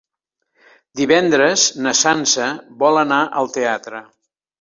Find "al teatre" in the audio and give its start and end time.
3.43-4.01